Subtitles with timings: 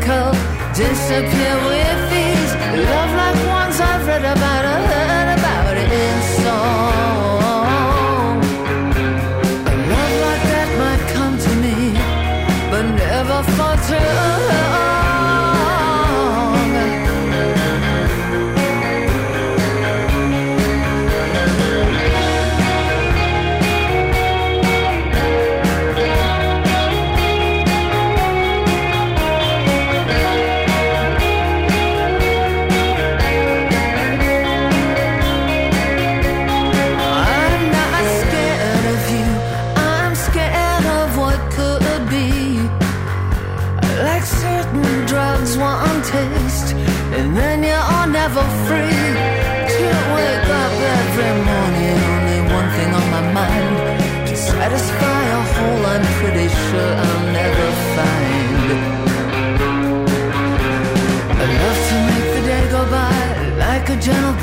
[0.00, 0.34] Difficult
[0.74, 2.54] disappear with ease.
[2.88, 7.58] Love like ones I've read about or heard about in song.
[9.66, 11.76] A love like that might come to me,
[12.70, 13.76] but never for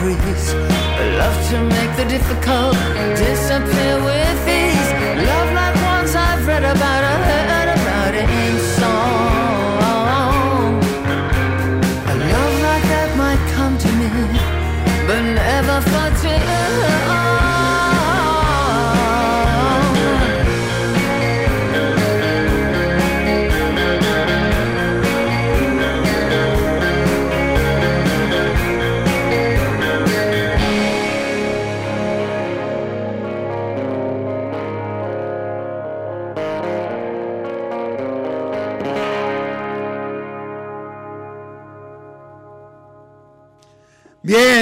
[0.10, 2.76] I love to make the difficult
[3.18, 4.27] disappear with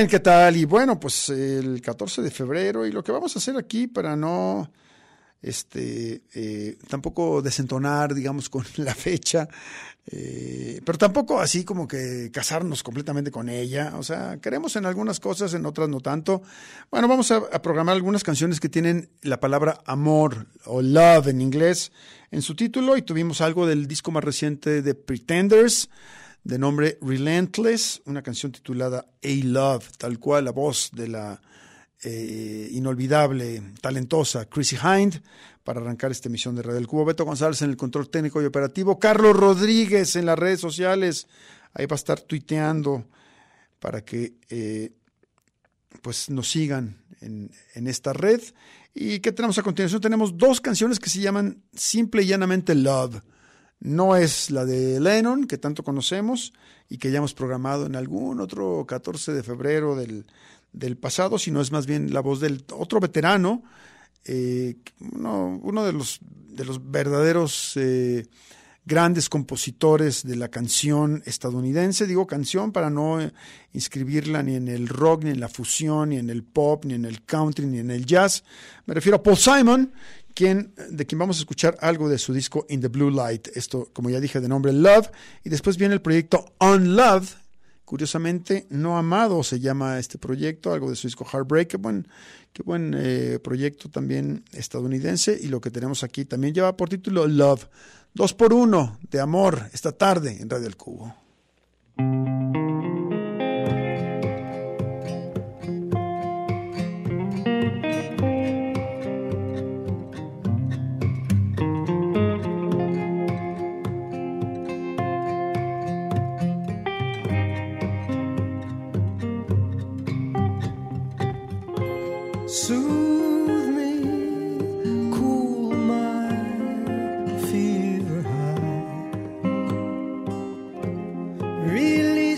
[0.08, 0.56] ¿qué tal?
[0.56, 4.16] Y bueno, pues el 14 de febrero y lo que vamos a hacer aquí para
[4.16, 4.72] no,
[5.42, 9.48] este, eh, tampoco desentonar, digamos, con la fecha,
[10.06, 13.94] eh, pero tampoco así como que casarnos completamente con ella.
[13.98, 16.44] O sea, queremos en algunas cosas, en otras no tanto.
[16.92, 21.92] Bueno, vamos a programar algunas canciones que tienen la palabra amor o love en inglés
[22.30, 25.90] en su título y tuvimos algo del disco más reciente de Pretenders
[26.46, 31.42] de nombre Relentless, una canción titulada A Love, tal cual la voz de la
[32.04, 35.24] eh, inolvidable, talentosa Chrissy Hind,
[35.64, 37.04] para arrancar esta emisión de Radio del Cubo.
[37.04, 39.00] Beto González en el control técnico y operativo.
[39.00, 41.28] Carlos Rodríguez en las redes sociales.
[41.74, 43.08] Ahí va a estar tuiteando
[43.80, 44.92] para que eh,
[46.04, 48.40] pues nos sigan en, en esta red.
[48.94, 50.00] ¿Y qué tenemos a continuación?
[50.00, 53.24] Tenemos dos canciones que se llaman simple y llanamente Love.
[53.86, 56.54] No es la de Lennon, que tanto conocemos
[56.90, 60.26] y que ya hemos programado en algún otro 14 de febrero del,
[60.74, 63.62] del pasado, sino es más bien la voz del otro veterano,
[64.24, 64.78] eh,
[65.14, 68.26] uno, uno, de los, de los verdaderos eh,
[68.86, 72.08] grandes compositores de la canción estadounidense.
[72.08, 73.20] Digo canción para no
[73.74, 77.06] inscribirla ni en el rock, ni en la fusión, ni en el pop, ni en
[77.06, 78.44] el country, ni en el jazz.
[78.88, 79.94] Me refiero a Paul Simon,
[80.36, 83.48] de quien vamos a escuchar algo de su disco In the Blue Light.
[83.56, 85.10] Esto, como ya dije, de nombre Love.
[85.44, 87.30] Y después viene el proyecto Unloved.
[87.86, 91.70] Curiosamente, No Amado se llama este proyecto, algo de su disco Heartbreak.
[91.70, 92.08] Qué buen,
[92.52, 95.38] qué buen eh, proyecto también estadounidense.
[95.40, 97.68] Y lo que tenemos aquí también lleva por título Love.
[98.14, 101.16] Dos por uno de amor esta tarde en Radio El Cubo.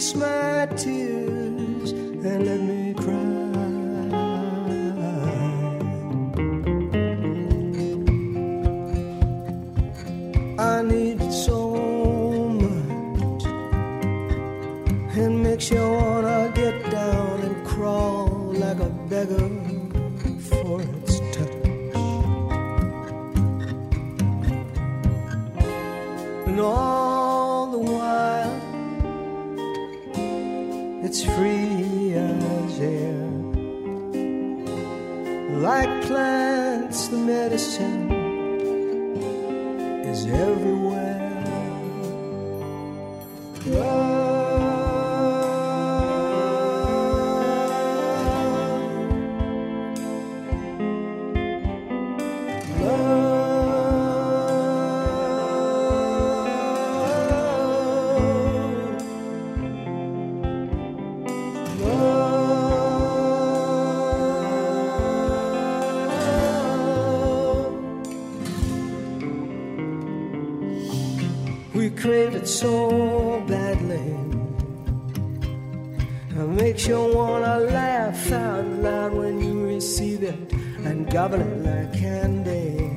[0.07, 2.66] Release my tears and let
[71.87, 74.09] We crave it so badly.
[76.31, 80.51] It makes you wanna laugh out loud when you receive it
[80.83, 82.91] and gobble it like candy.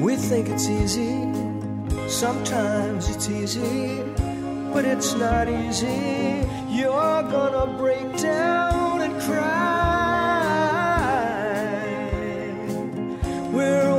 [0.00, 1.26] We think it's easy,
[2.06, 4.00] sometimes it's easy,
[4.72, 6.46] but it's not easy.
[6.68, 9.88] You're gonna break down and cry.
[13.52, 13.97] We're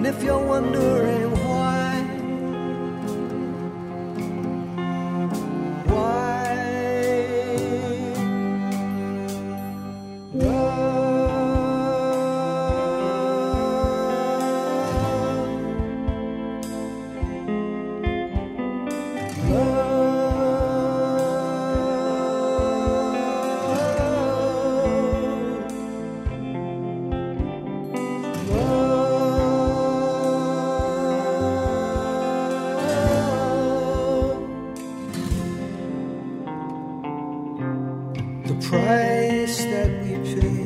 [0.00, 1.39] And if you're wondering
[38.50, 40.64] The price that we pay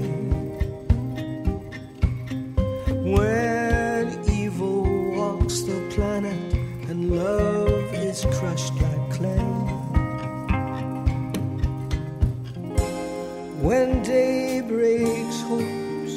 [3.12, 6.54] when evil walks the planet
[6.88, 9.46] and love is crushed like clay.
[13.60, 16.16] When day breaks, hopes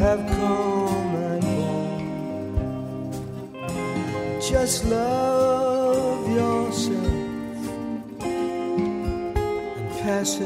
[0.00, 0.69] have come
[10.20, 10.44] 开始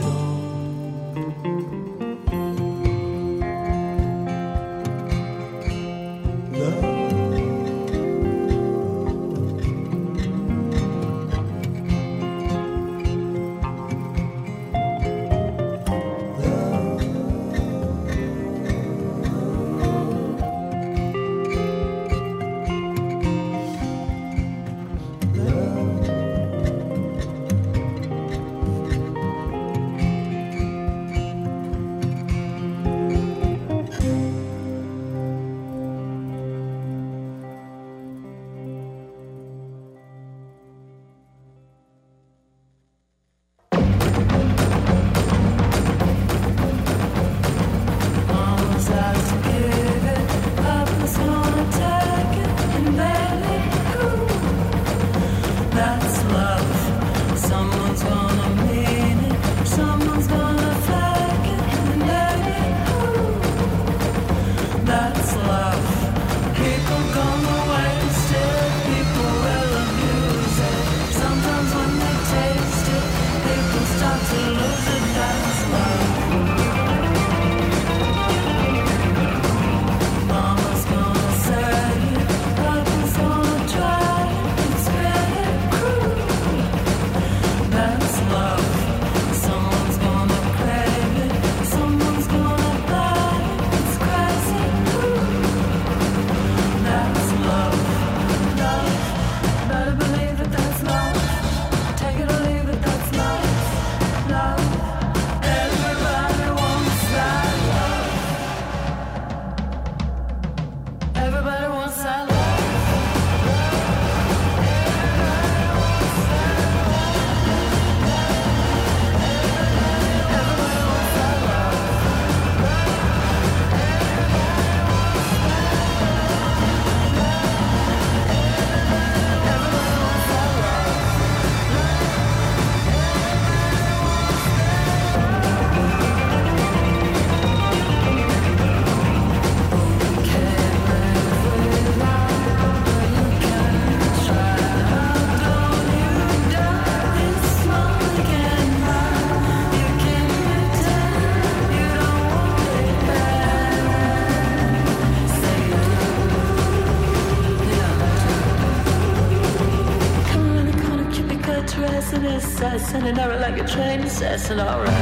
[164.24, 164.93] that's alright.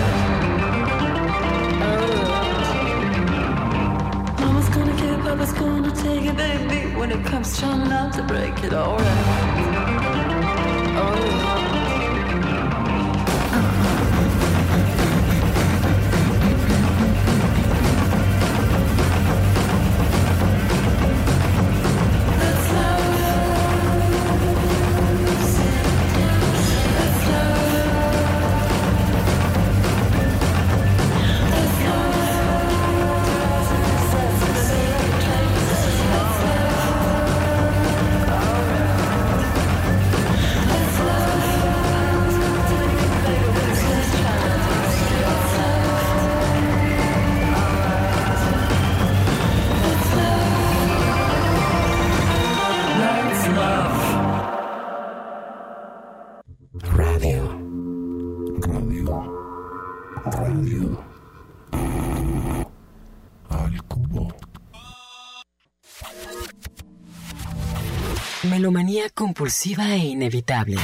[69.32, 70.76] compulsiva e inevitable.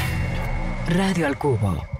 [0.87, 1.98] Radio al Cubo.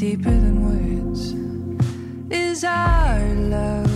[0.00, 1.34] deeper than words
[2.30, 3.20] is our
[3.52, 3.90] love.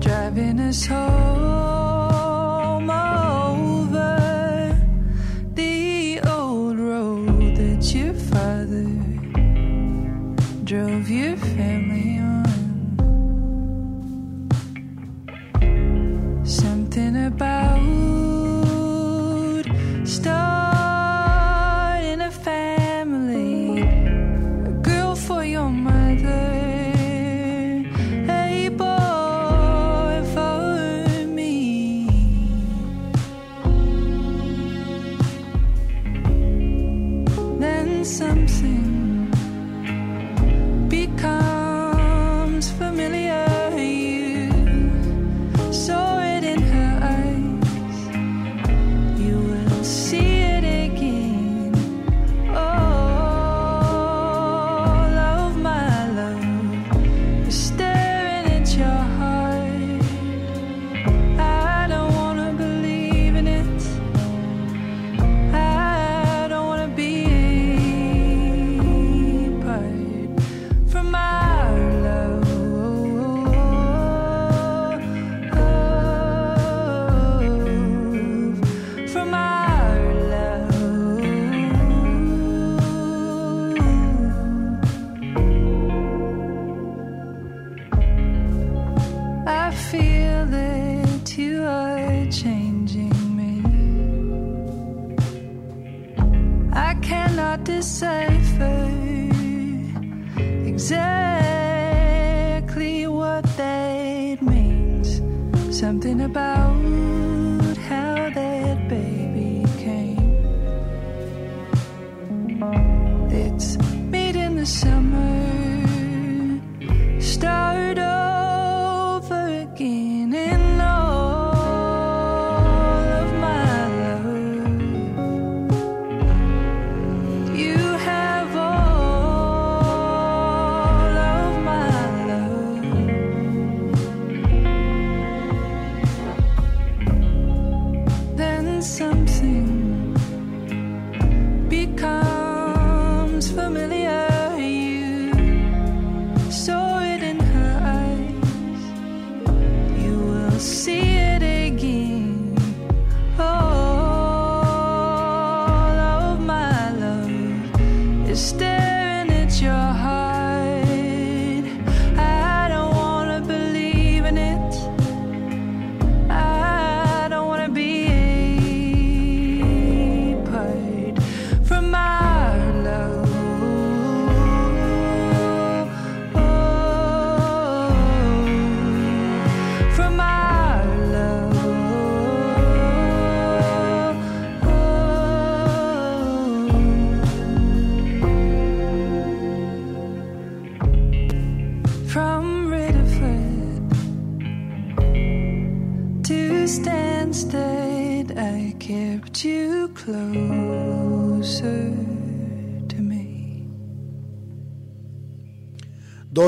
[0.00, 0.99] Driving us home.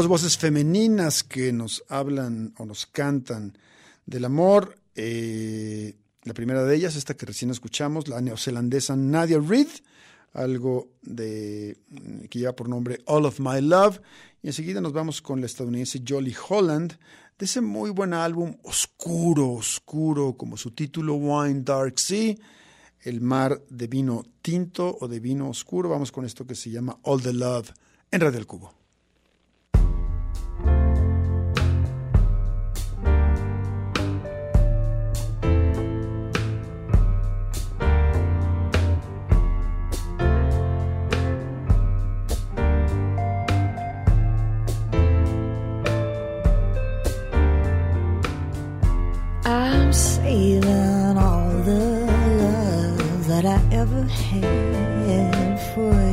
[0.02, 3.56] Dos voces femeninas que nos hablan o nos cantan
[4.04, 4.74] del amor.
[4.96, 9.68] Eh, la primera de ellas, esta que recién escuchamos, la neozelandesa Nadia Reid,
[10.32, 11.78] algo de,
[12.28, 14.00] que lleva por nombre All of My Love.
[14.42, 16.98] Y enseguida nos vamos con la estadounidense Jolly Holland,
[17.38, 22.34] de ese muy buen álbum oscuro, oscuro, como su título Wine Dark Sea,
[23.02, 25.88] el mar de vino tinto o de vino oscuro.
[25.88, 27.70] Vamos con esto que se llama All the Love
[28.10, 28.81] en Radio del Cubo.
[54.12, 56.11] have for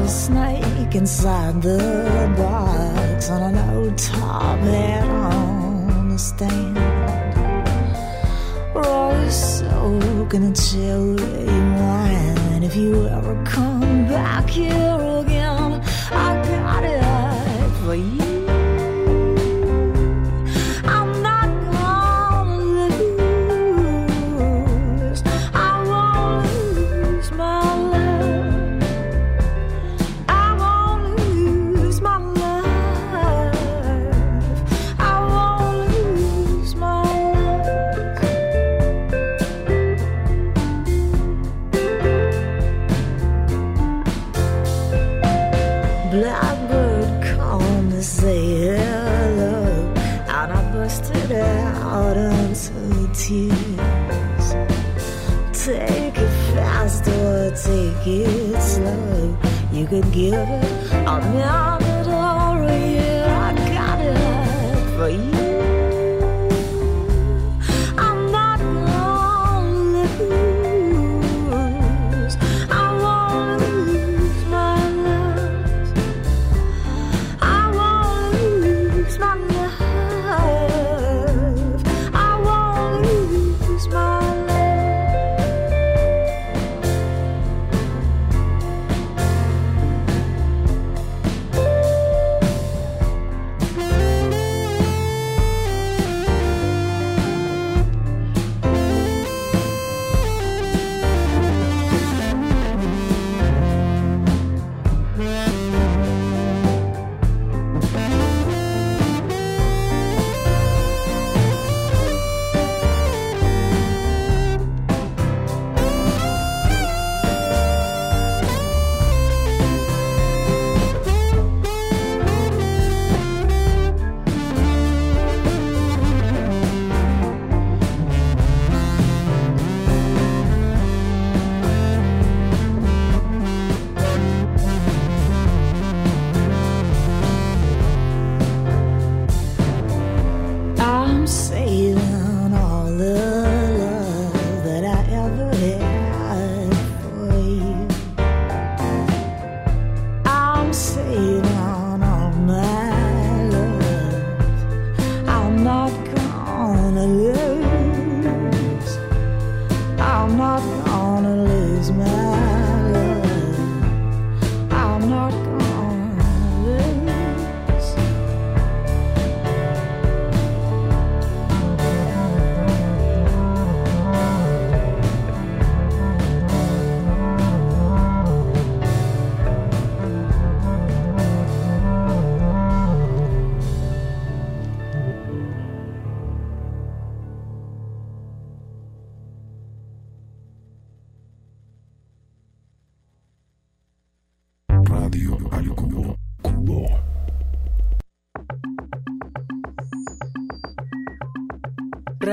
[0.00, 6.76] rattlesnake inside the box on an old top hat on the stand.
[8.74, 11.46] Rose soaking in cherry
[11.78, 12.62] wine.
[12.62, 18.29] If you ever come back here again, I got it for you.
[59.90, 60.34] could give.
[61.04, 61.79] I'll never.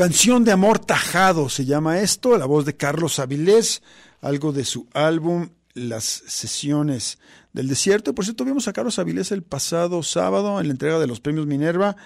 [0.00, 3.82] Canción de amor tajado se llama esto, la voz de Carlos Avilés,
[4.22, 7.18] algo de su álbum Las sesiones
[7.52, 8.14] del desierto.
[8.14, 11.46] Por cierto, vimos a Carlos Avilés el pasado sábado en la entrega de los premios
[11.46, 11.96] Minerva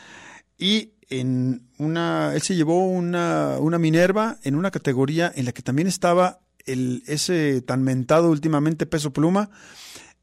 [0.58, 5.62] y en una, él se llevó una, una Minerva en una categoría en la que
[5.62, 9.50] también estaba el, ese tan mentado últimamente peso pluma.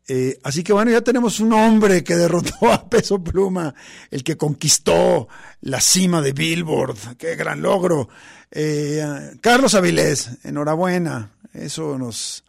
[0.07, 3.73] Eh, así que bueno, ya tenemos un hombre que derrotó a Peso Pluma,
[4.09, 5.27] el que conquistó
[5.61, 7.17] la cima de Billboard.
[7.17, 8.09] ¡Qué gran logro!
[8.51, 9.03] Eh,
[9.41, 11.31] Carlos Avilés, enhorabuena.
[11.53, 12.43] Eso nos,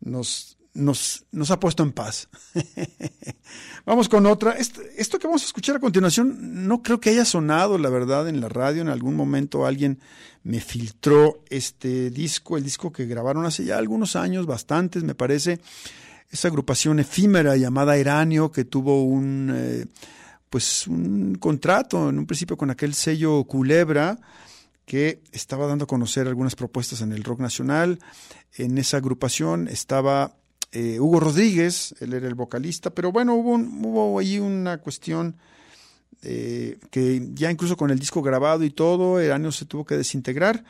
[0.00, 2.28] nos, nos, nos ha puesto en paz.
[3.86, 4.52] vamos con otra.
[4.52, 8.28] Esto, esto, que vamos a escuchar a continuación no creo que haya sonado, la verdad,
[8.28, 8.82] en la radio.
[8.82, 10.00] En algún momento alguien
[10.42, 15.60] me filtró este disco, el disco que grabaron hace ya algunos años, bastantes, me parece
[16.30, 19.86] esa agrupación efímera llamada Eranio que tuvo un eh,
[20.50, 24.18] pues un contrato en un principio con aquel sello Culebra
[24.84, 27.98] que estaba dando a conocer algunas propuestas en el rock nacional.
[28.56, 30.36] En esa agrupación estaba
[30.72, 35.36] eh, Hugo Rodríguez, él era el vocalista, pero bueno, hubo, hubo ahí una cuestión
[36.22, 40.64] eh, que ya incluso con el disco grabado y todo, Eranio se tuvo que desintegrar.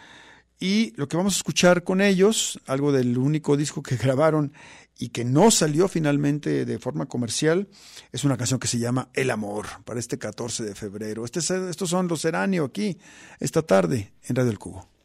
[0.59, 4.53] Y lo que vamos a escuchar con ellos, algo del único disco que grabaron
[4.99, 7.69] y que no salió finalmente de forma comercial,
[8.13, 11.25] es una canción que se llama El Amor, para este 14 de febrero.
[11.25, 12.99] Este, estos son los Eranio aquí,
[13.39, 14.96] esta tarde, en Radio El Cubo.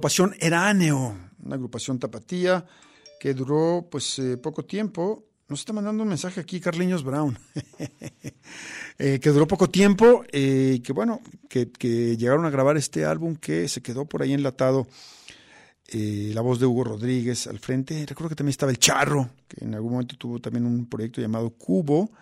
[0.00, 2.64] Agrupación Eráneo, una agrupación tapatía
[3.20, 7.38] que duró pues eh, poco tiempo, Nos está mandando un mensaje aquí Carliños Brown,
[8.98, 11.66] eh, que duró poco tiempo eh, y que bueno, que,
[12.16, 14.86] llegaron a grabar este álbum que se quedó por ahí enlatado.
[15.92, 18.06] La voz de Hugo Rodríguez al frente.
[18.06, 21.50] Recuerdo que también estaba el Charro, que en algún momento tuvo también un proyecto llamado
[21.50, 22.12] Cubo.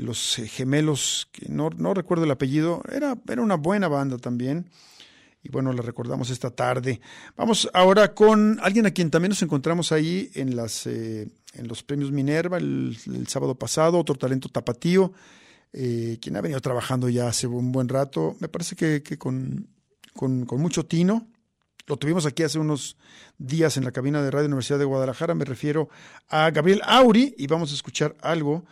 [0.00, 4.70] los gemelos, que no, no, recuerdo el apellido, era, era una buena banda también
[5.42, 7.00] y bueno, la recordamos esta tarde.
[7.36, 11.82] Vamos ahora con alguien a quien también nos encontramos ahí en, las, eh, en los
[11.82, 15.12] premios Minerva el, sábado pasado, otro talento tapatío,
[15.72, 19.68] eh, quien ha venido trabajando ya hace un buen rato, me parece que, con,
[20.14, 21.26] con, mucho tino.
[21.88, 22.96] Lo tuvimos aquí hace unos
[23.38, 25.88] días en la cabina de Radio Universidad de Guadalajara, me refiero
[26.28, 28.64] a Gabriel Auri y vamos a escuchar algo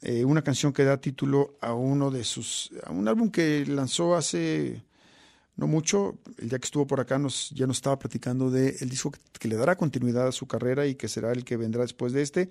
[0.00, 4.16] eh, una canción que da título a uno de sus, a un álbum que lanzó
[4.16, 4.82] hace
[5.56, 9.12] no mucho, el día que estuvo por acá ya nos estaba platicando del el disco
[9.38, 12.22] que, le dará continuidad a su carrera y que será el que vendrá después de
[12.22, 12.48] este.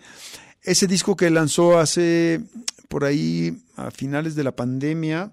[0.62, 2.42] Ese disco que lanzó hace
[2.88, 5.32] por ahí a finales de la pandemia,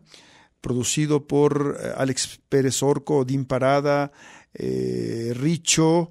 [0.61, 4.12] producido por eh, Alex Pérez Orco, Dim Parada,
[4.54, 6.11] eh, Richo,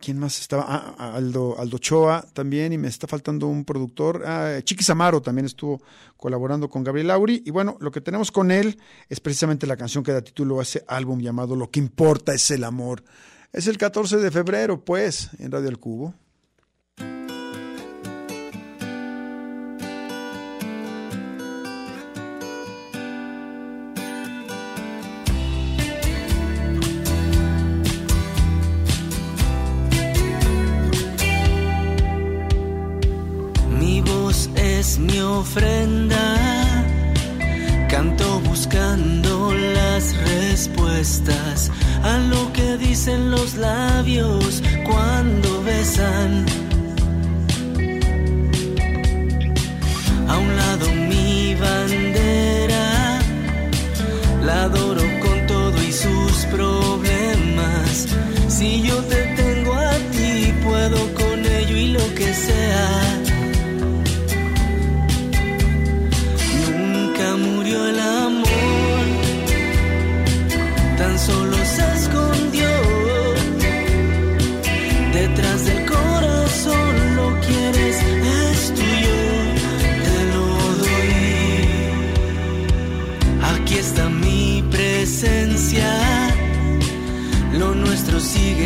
[0.00, 0.64] ¿Quién más estaba?
[0.66, 4.22] Ah, Aldo, Aldo Choa también, y me está faltando un productor.
[4.26, 5.80] Ah, Chiquis Amaro también estuvo
[6.16, 7.42] colaborando con Gabriel Lauri.
[7.44, 10.62] Y bueno, lo que tenemos con él es precisamente la canción que da título a
[10.62, 13.04] ese álbum llamado Lo que importa es el amor.
[13.52, 16.14] Es el 14 de febrero, pues, en Radio El Cubo.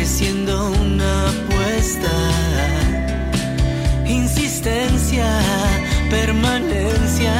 [0.05, 2.11] Siendo una apuesta.
[4.05, 5.27] Insistencia,
[6.09, 7.33] permanencia.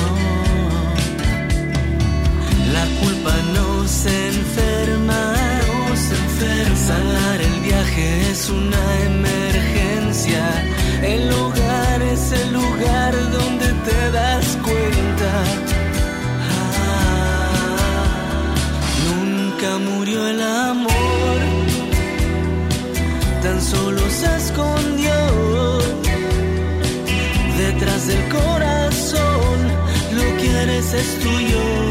[0.00, 0.18] Oh.
[2.72, 5.34] La culpa no se enferma,
[5.94, 6.76] se enferma.
[6.76, 8.97] Sanar el viaje es una
[30.94, 31.87] es tuyo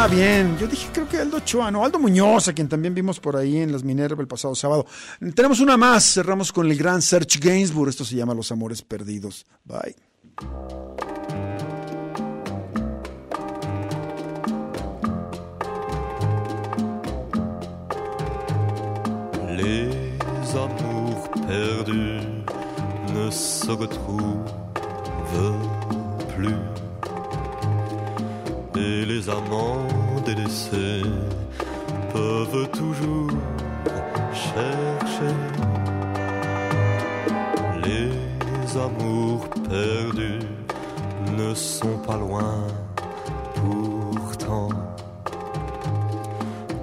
[0.00, 0.56] Ah, bien.
[0.60, 3.56] Yo dije, creo que Aldo Ochoa, no, Aldo Muñoz, a quien también vimos por ahí
[3.56, 4.86] en las Minerva el pasado sábado.
[5.34, 7.88] Tenemos una más, cerramos con el gran Serge Gainsbourg.
[7.88, 9.44] Esto se llama Los Amores Perdidos.
[9.64, 9.96] Bye.
[19.56, 22.22] Les amours perdus
[23.14, 24.44] ne se retrouvent
[26.36, 26.77] plus.
[28.80, 29.86] Et les amants
[30.24, 31.02] délaissés
[32.12, 33.30] peuvent toujours
[34.32, 35.34] chercher
[37.84, 40.46] les amours perdus
[41.36, 42.54] ne sont pas loin
[43.54, 44.68] pourtant.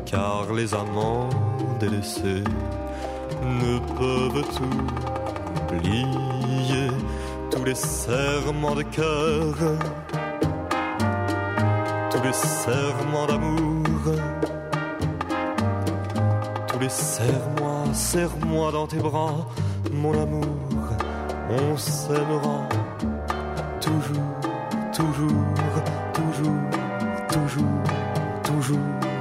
[0.05, 1.29] Car les amants
[1.79, 2.43] délaissés
[3.43, 4.45] ne peuvent
[5.71, 6.87] oublier
[7.51, 9.55] tous les serments de cœur,
[12.25, 13.83] les serments d'amour,
[16.67, 19.47] tous les serre-moi, serre-moi dans tes bras,
[19.91, 20.45] mon amour,
[21.49, 22.67] on s'aimera
[23.79, 24.31] toujours,
[24.91, 25.43] toujours,
[26.13, 26.61] toujours, toujours,
[27.29, 27.83] toujours,
[28.43, 29.14] toujours.